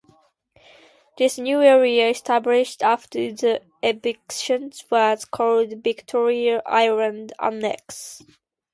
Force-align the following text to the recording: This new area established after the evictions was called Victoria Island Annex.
This 1.19 1.37
new 1.37 1.61
area 1.61 2.09
established 2.09 2.81
after 2.81 3.31
the 3.31 3.61
evictions 3.83 4.83
was 4.89 5.25
called 5.25 5.83
Victoria 5.83 6.63
Island 6.65 7.33
Annex. 7.39 8.23